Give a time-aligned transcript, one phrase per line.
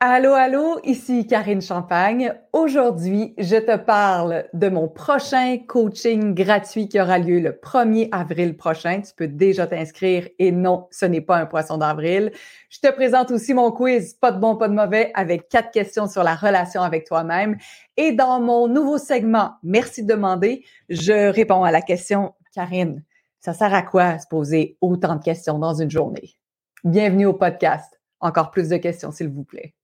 [0.00, 2.32] Allô, allô, ici Karine Champagne.
[2.52, 8.56] Aujourd'hui, je te parle de mon prochain coaching gratuit qui aura lieu le 1er avril
[8.56, 9.00] prochain.
[9.00, 12.30] Tu peux déjà t'inscrire et non, ce n'est pas un poisson d'avril.
[12.70, 16.06] Je te présente aussi mon quiz Pas de bon, pas de mauvais avec quatre questions
[16.06, 17.56] sur la relation avec toi-même.
[17.96, 23.02] Et dans mon nouveau segment Merci de demander, je réponds à la question Karine,
[23.40, 26.38] ça sert à quoi se poser autant de questions dans une journée?
[26.84, 27.98] Bienvenue au podcast.
[28.20, 29.74] Encore plus de questions, s'il vous plaît.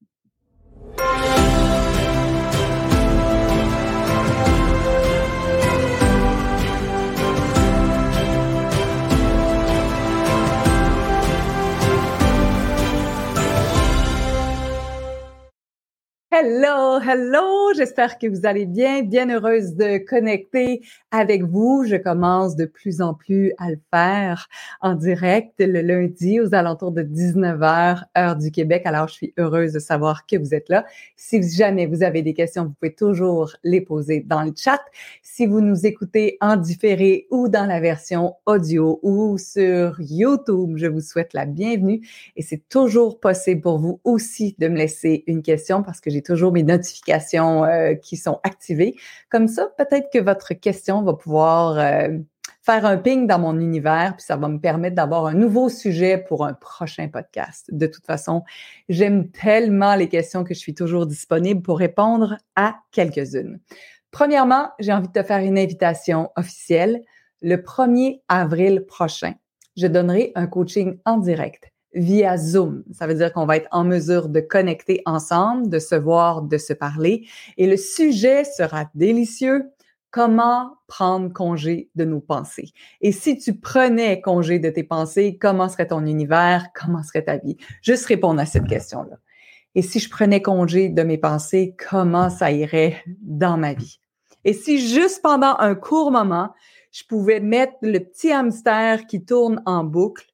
[16.36, 21.84] Hello, hello, j'espère que vous allez bien, bien heureuse de connecter avec vous.
[21.86, 24.48] Je commence de plus en plus à le faire
[24.80, 28.82] en direct le lundi aux alentours de 19h, heure du Québec.
[28.84, 30.84] Alors, je suis heureuse de savoir que vous êtes là.
[31.14, 34.80] Si jamais vous avez des questions, vous pouvez toujours les poser dans le chat.
[35.22, 40.88] Si vous nous écoutez en différé ou dans la version audio ou sur YouTube, je
[40.88, 42.04] vous souhaite la bienvenue
[42.34, 46.23] et c'est toujours possible pour vous aussi de me laisser une question parce que j'ai
[46.24, 48.96] toujours mes notifications euh, qui sont activées.
[49.30, 52.08] Comme ça, peut-être que votre question va pouvoir euh,
[52.62, 56.18] faire un ping dans mon univers, puis ça va me permettre d'avoir un nouveau sujet
[56.18, 57.68] pour un prochain podcast.
[57.70, 58.42] De toute façon,
[58.88, 63.60] j'aime tellement les questions que je suis toujours disponible pour répondre à quelques-unes.
[64.10, 67.02] Premièrement, j'ai envie de te faire une invitation officielle.
[67.42, 69.34] Le 1er avril prochain,
[69.76, 72.84] je donnerai un coaching en direct via Zoom.
[72.92, 76.58] Ça veut dire qu'on va être en mesure de connecter ensemble, de se voir, de
[76.58, 77.26] se parler.
[77.56, 79.70] Et le sujet sera délicieux.
[80.10, 82.70] Comment prendre congé de nos pensées?
[83.00, 86.68] Et si tu prenais congé de tes pensées, comment serait ton univers?
[86.74, 87.56] Comment serait ta vie?
[87.82, 89.16] Juste répondre à cette question-là.
[89.74, 93.98] Et si je prenais congé de mes pensées, comment ça irait dans ma vie?
[94.44, 96.50] Et si juste pendant un court moment,
[96.92, 100.26] je pouvais mettre le petit hamster qui tourne en boucle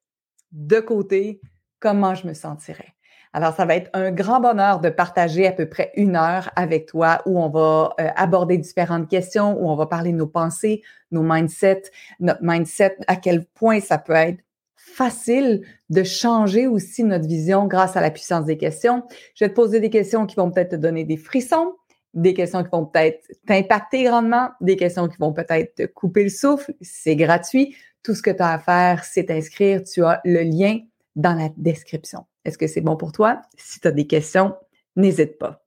[0.53, 1.41] de côté
[1.81, 2.95] comment je me sentirais.
[3.33, 6.87] Alors, ça va être un grand bonheur de partager à peu près une heure avec
[6.87, 10.83] toi où on va euh, aborder différentes questions, où on va parler de nos pensées,
[11.13, 11.83] nos mindsets,
[12.19, 14.41] notre mindset, à quel point ça peut être
[14.75, 19.05] facile de changer aussi notre vision grâce à la puissance des questions.
[19.37, 21.75] Je vais te poser des questions qui vont peut-être te donner des frissons,
[22.15, 26.31] des questions qui vont peut-être t'impacter grandement, des questions qui vont peut-être te couper le
[26.31, 26.75] souffle.
[26.81, 27.77] C'est gratuit.
[28.03, 29.85] Tout ce que tu as à faire, c'est t'inscrire.
[29.85, 30.81] Tu as le lien
[31.17, 32.27] dans la description.
[32.45, 33.43] Est-ce que c'est bon pour toi?
[33.57, 34.57] Si tu as des questions,
[34.97, 35.65] n'hésite pas.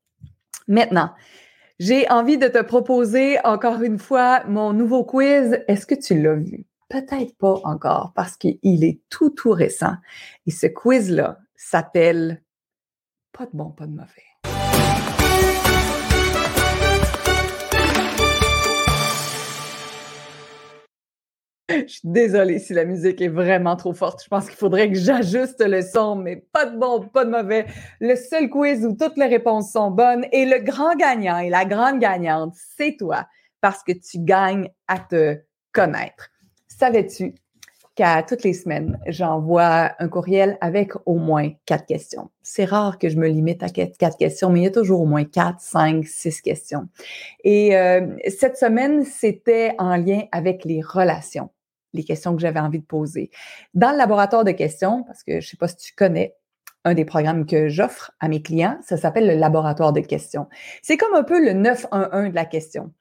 [0.67, 1.11] Maintenant,
[1.79, 5.63] j'ai envie de te proposer encore une fois mon nouveau quiz.
[5.67, 6.65] Est-ce que tu l'as vu?
[6.89, 9.95] Peut-être pas encore parce qu'il est tout, tout récent.
[10.45, 12.43] Et ce quiz-là s'appelle
[13.31, 14.32] Pas de bon, pas de mauvais.
[21.81, 24.23] Je suis désolée si la musique est vraiment trop forte.
[24.23, 27.65] Je pense qu'il faudrait que j'ajuste le son, mais pas de bon, pas de mauvais.
[27.99, 31.65] Le seul quiz où toutes les réponses sont bonnes et le grand gagnant et la
[31.65, 33.25] grande gagnante, c'est toi
[33.61, 35.37] parce que tu gagnes à te
[35.71, 36.29] connaître.
[36.67, 37.33] Savais-tu
[37.95, 42.29] qu'à toutes les semaines, j'envoie un courriel avec au moins quatre questions?
[42.41, 45.05] C'est rare que je me limite à quatre questions, mais il y a toujours au
[45.05, 46.87] moins quatre, cinq, six questions.
[47.43, 51.49] Et euh, cette semaine, c'était en lien avec les relations
[51.93, 53.31] les questions que j'avais envie de poser.
[53.73, 56.35] Dans le laboratoire de questions, parce que je ne sais pas si tu connais,
[56.85, 60.47] un des programmes que j'offre à mes clients, ça s'appelle le laboratoire de questions.
[60.81, 62.91] C'est comme un peu le 911 de la question.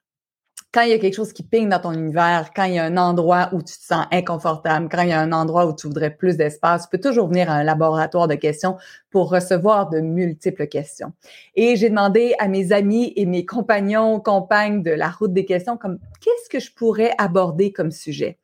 [0.71, 2.85] Quand il y a quelque chose qui ping dans ton univers, quand il y a
[2.85, 5.85] un endroit où tu te sens inconfortable, quand il y a un endroit où tu
[5.85, 8.77] voudrais plus d'espace, tu peux toujours venir à un laboratoire de questions
[9.11, 11.11] pour recevoir de multiples questions.
[11.53, 15.77] Et j'ai demandé à mes amis et mes compagnons, compagnes de la route des questions,
[15.77, 18.39] comme qu'est-ce que je pourrais aborder comme sujet?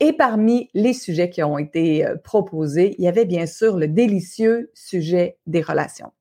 [0.00, 3.88] Et parmi les sujets qui ont été euh, proposés, il y avait bien sûr le
[3.88, 6.12] délicieux sujet des relations.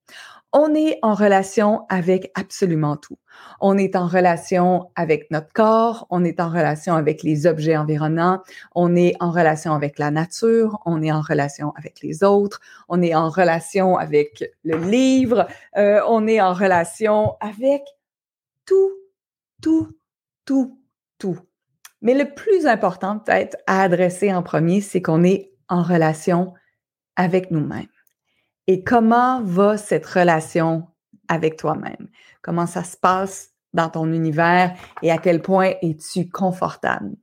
[0.53, 3.17] On est en relation avec absolument tout.
[3.59, 8.41] On est en relation avec notre corps, on est en relation avec les objets environnants,
[8.73, 13.01] on est en relation avec la nature, on est en relation avec les autres, on
[13.01, 17.83] est en relation avec le livre, euh, on est en relation avec
[18.65, 18.93] tout,
[19.61, 19.95] tout,
[20.45, 20.79] tout,
[21.19, 21.46] tout.
[22.01, 26.53] Mais le plus important peut-être à adresser en premier, c'est qu'on est en relation
[27.15, 27.87] avec nous-mêmes.
[28.67, 30.87] Et comment va cette relation
[31.27, 32.09] avec toi-même?
[32.41, 37.15] Comment ça se passe dans ton univers et à quel point es-tu confortable?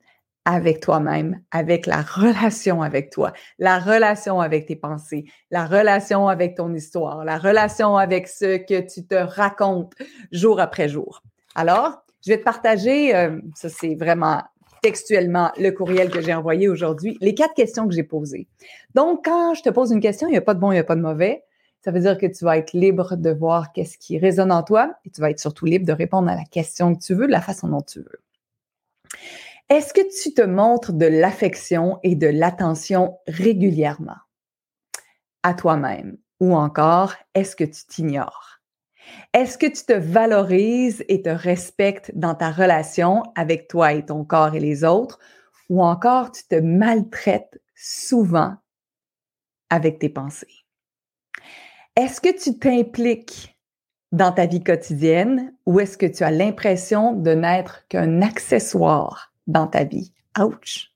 [0.45, 6.57] avec toi-même, avec la relation avec toi, la relation avec tes pensées, la relation avec
[6.57, 9.95] ton histoire, la relation avec ce que tu te racontes
[10.33, 11.23] jour après jour?
[11.55, 14.43] Alors, je vais te partager, euh, ça c'est vraiment
[14.85, 18.49] textuellement le courriel que j'ai envoyé aujourd'hui, les quatre questions que j'ai posées.
[18.95, 20.81] Donc, quand je te pose une question, il n'y a pas de bon, il n'y
[20.81, 21.43] a pas de mauvais.
[21.83, 24.95] Ça veut dire que tu vas être libre de voir qu'est-ce qui résonne en toi
[25.07, 27.33] et tu vas être surtout libre de répondre à la question que tu veux de
[27.33, 28.21] la façon dont tu veux.
[29.71, 34.19] Est-ce que tu te montres de l'affection et de l'attention régulièrement?
[35.43, 38.54] À toi-même ou encore est-ce que tu t'ignores?
[39.33, 44.25] Est-ce que tu te valorises et te respectes dans ta relation avec toi et ton
[44.25, 45.19] corps et les autres
[45.69, 48.55] ou encore tu te maltraites souvent
[49.71, 50.65] avec tes pensées?
[51.97, 53.59] Est-ce que tu t'impliques
[54.13, 59.67] dans ta vie quotidienne ou est-ce que tu as l'impression de n'être qu'un accessoire dans
[59.67, 60.13] ta vie?
[60.39, 60.93] Ouch!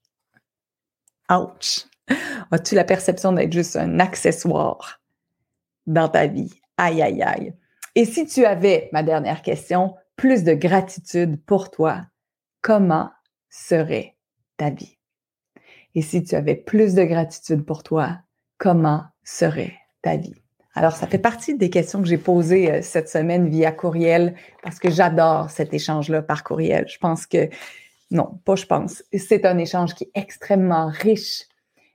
[1.29, 1.85] Ouch!
[2.51, 5.01] As-tu la perception d'être juste un accessoire
[5.85, 6.53] dans ta vie?
[6.77, 7.53] Aïe, aïe, aïe.
[7.99, 12.05] Et si tu avais, ma dernière question, plus de gratitude pour toi,
[12.61, 13.11] comment
[13.49, 14.15] serait
[14.55, 14.97] ta vie?
[15.95, 18.19] Et si tu avais plus de gratitude pour toi,
[18.57, 20.41] comment serait ta vie?
[20.75, 24.79] Alors, ça fait partie des questions que j'ai posées euh, cette semaine via courriel parce
[24.79, 26.87] que j'adore cet échange-là par courriel.
[26.87, 27.49] Je pense que
[28.11, 29.03] non, pas je pense.
[29.11, 31.48] C'est un échange qui est extrêmement riche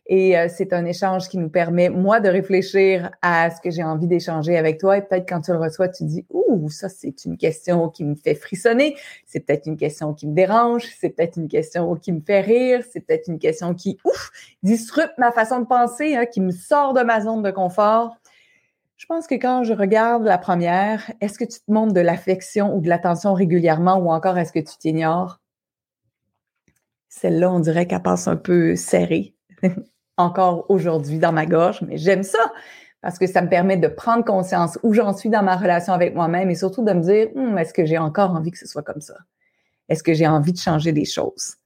[0.06, 3.82] et euh, c'est un échange qui nous permet, moi, de réfléchir à ce que j'ai
[3.82, 4.98] envie d'échanger avec toi.
[4.98, 8.14] Et peut-être quand tu le reçois, tu dis, ouh, ça, c'est une question qui me
[8.14, 8.96] fait frissonner.
[9.24, 10.84] C'est peut-être une question qui me dérange.
[11.00, 12.84] C'est peut-être une question qui me fait rire.
[12.92, 14.30] C'est peut-être une question qui, ouf,
[14.62, 18.14] disrupte ma façon de penser, hein, qui me sort de ma zone de confort.
[18.96, 22.76] Je pense que quand je regarde la première, est-ce que tu te montres de l'affection
[22.76, 25.40] ou de l'attention régulièrement ou encore est-ce que tu t'ignores?
[27.08, 29.34] Celle-là, on dirait qu'elle passe un peu serrée
[30.16, 32.52] encore aujourd'hui dans ma gorge, mais j'aime ça
[33.04, 36.14] parce que ça me permet de prendre conscience où j'en suis dans ma relation avec
[36.14, 38.82] moi-même et surtout de me dire, hum, est-ce que j'ai encore envie que ce soit
[38.82, 39.14] comme ça?
[39.90, 41.56] Est-ce que j'ai envie de changer des choses?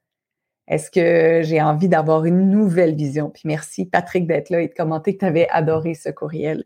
[0.67, 3.31] Est-ce que j'ai envie d'avoir une nouvelle vision?
[3.31, 6.65] Puis merci Patrick d'être là et de commenter que tu avais adoré ce courriel.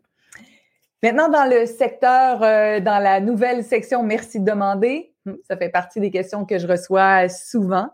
[1.02, 5.69] Maintenant, dans le secteur, euh, dans la nouvelle section Merci de demander, hum, ça fait
[5.69, 7.90] partie des questions que je reçois souvent.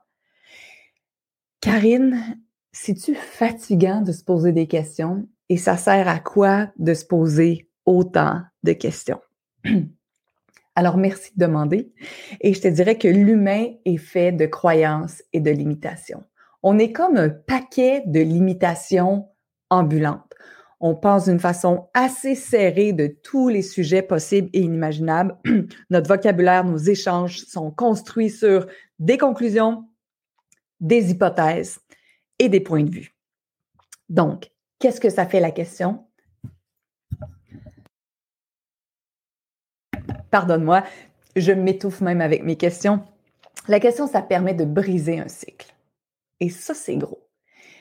[1.60, 2.38] Karine,
[2.72, 5.28] c'est-tu fatigant de se poser des questions?
[5.48, 9.20] Et ça sert à quoi de se poser autant de questions?
[10.74, 11.92] Alors, merci de demander.
[12.40, 16.22] Et je te dirais que l'humain est fait de croyances et de limitations.
[16.62, 19.28] On est comme un paquet de limitations
[19.70, 20.34] ambulantes.
[20.80, 25.36] On pense d'une façon assez serrée de tous les sujets possibles et inimaginables.
[25.90, 28.66] Notre vocabulaire, nos échanges sont construits sur
[29.00, 29.88] des conclusions,
[30.78, 31.80] des hypothèses
[32.38, 33.14] et des points de vue.
[34.08, 36.04] Donc, qu'est-ce que ça fait la question?
[40.30, 40.84] Pardonne-moi,
[41.36, 43.02] je m'étouffe même avec mes questions.
[43.66, 45.74] La question, ça permet de briser un cycle.
[46.40, 47.26] Et ça, c'est gros.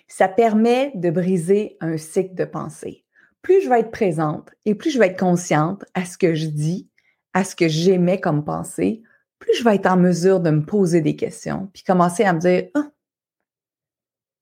[0.08, 3.06] Ça permet de briser un cycle de pensée.
[3.42, 6.48] Plus je vais être présente et plus je vais être consciente à ce que je
[6.48, 6.90] dis,
[7.34, 9.04] à ce que j'aimais comme pensée,
[9.40, 12.40] plus je vais être en mesure de me poser des questions, puis commencer à me
[12.40, 12.90] dire, ah,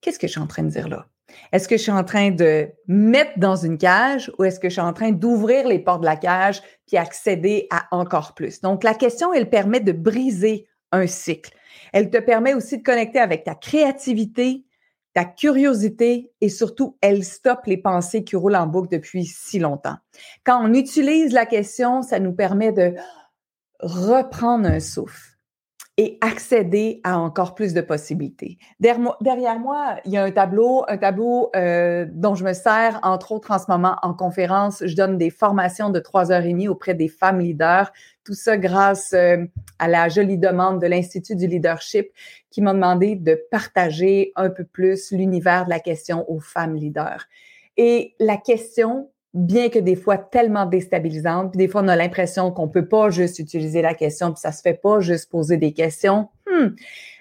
[0.06, 1.08] qu'est-ce que je suis en train de dire là?
[1.50, 4.74] Est-ce que je suis en train de mettre dans une cage ou est-ce que je
[4.74, 8.60] suis en train d'ouvrir les portes de la cage puis accéder à encore plus?
[8.60, 11.52] Donc, la question, elle permet de briser un cycle.
[11.92, 14.64] Elle te permet aussi de connecter avec ta créativité,
[15.12, 19.96] ta curiosité et surtout, elle stoppe les pensées qui roulent en boucle depuis si longtemps.
[20.44, 22.94] Quand on utilise la question, ça nous permet de
[23.80, 25.35] reprendre un souffle
[25.98, 28.58] et accéder à encore plus de possibilités.
[28.80, 33.32] Derrière moi, il y a un tableau, un tableau euh, dont je me sers entre
[33.32, 34.82] autres en ce moment en conférence.
[34.84, 37.90] Je donne des formations de trois heures et demie auprès des femmes leaders.
[38.24, 39.38] Tout ça grâce euh,
[39.78, 42.08] à la jolie demande de l'Institut du leadership
[42.50, 47.26] qui m'a demandé de partager un peu plus l'univers de la question aux femmes leaders.
[47.78, 52.50] Et la question, bien que des fois tellement déstabilisante, puis des fois on a l'impression
[52.50, 55.72] qu'on peut pas juste utiliser la question, puis ça se fait pas juste poser des
[55.72, 56.28] questions.
[56.50, 56.68] Hmm.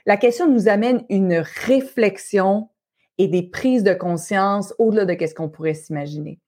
[0.06, 2.70] La question nous amène une réflexion
[3.18, 6.40] et des prises de conscience au-delà de ce qu'on pourrait s'imaginer.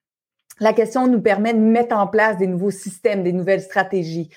[0.60, 4.30] La question nous permet de mettre en place des nouveaux systèmes, des nouvelles stratégies.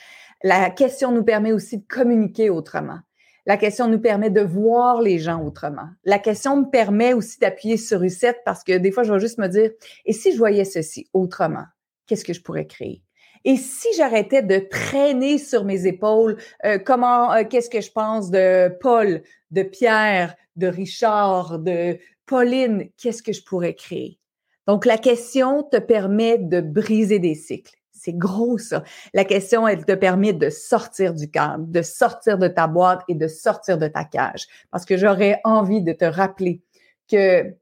[0.42, 2.98] La question nous permet aussi de communiquer autrement.
[3.46, 5.88] La question nous permet de voir les gens autrement.
[6.04, 9.38] La question me permet aussi d'appuyer sur reset parce que des fois, je vais juste
[9.38, 9.70] me dire,
[10.04, 11.64] et si je voyais ceci autrement,
[12.06, 13.02] qu'est-ce que je pourrais créer?
[13.44, 18.30] Et si j'arrêtais de traîner sur mes épaules, euh, comment, euh, qu'est-ce que je pense
[18.30, 24.18] de Paul, de Pierre, de Richard, de Pauline, qu'est-ce que je pourrais créer?
[24.66, 27.79] Donc, la question te permet de briser des cycles.
[28.00, 28.82] C'est gros, ça.
[29.12, 33.14] La question, elle te permet de sortir du cadre, de sortir de ta boîte et
[33.14, 34.46] de sortir de ta cage.
[34.70, 36.62] Parce que j'aurais envie de te rappeler
[37.10, 37.54] que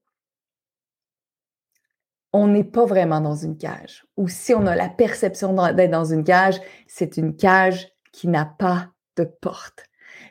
[2.32, 4.06] on n'est pas vraiment dans une cage.
[4.16, 8.44] Ou si on a la perception d'être dans une cage, c'est une cage qui n'a
[8.44, 9.86] pas de porte.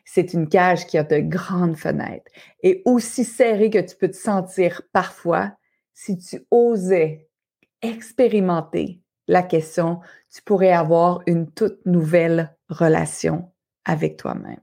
[0.06, 2.32] C'est une cage qui a de grandes fenêtres.
[2.64, 5.52] Et aussi serré que tu peux te sentir parfois,
[5.94, 7.28] si tu osais
[7.82, 10.00] expérimenter la question,
[10.34, 13.52] tu pourrais avoir une toute nouvelle relation
[13.86, 14.62] avec toi-même.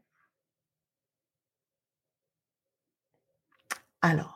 [4.02, 4.34] Alors,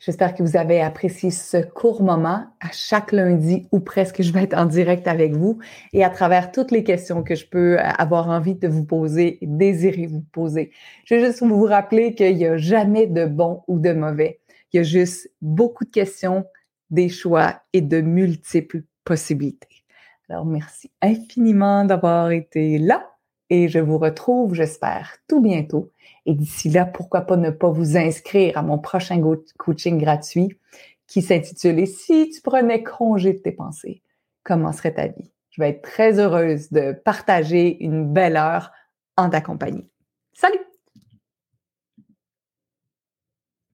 [0.00, 2.46] J'espère que vous avez apprécié ce court moment.
[2.60, 5.58] À chaque lundi ou presque, je vais être en direct avec vous
[5.92, 10.06] et à travers toutes les questions que je peux avoir envie de vous poser désirer
[10.06, 10.70] vous poser.
[11.04, 14.40] Je vais juste vous rappeler qu'il n'y a jamais de bon ou de mauvais.
[14.72, 16.44] Il y a juste beaucoup de questions,
[16.90, 19.84] des choix et de multiples possibilités.
[20.28, 23.08] Alors, merci infiniment d'avoir été là
[23.48, 25.92] et je vous retrouve, j'espère, tout bientôt.
[26.26, 29.22] Et d'ici là, pourquoi pas ne pas vous inscrire à mon prochain
[29.56, 30.58] coaching gratuit
[31.06, 34.02] qui s'intitule Si tu prenais congé de tes pensées,
[34.42, 35.32] comment serait ta vie?
[35.50, 38.72] Je vais être très heureuse de partager une belle heure
[39.16, 39.88] en ta compagnie.
[40.32, 40.75] Salut!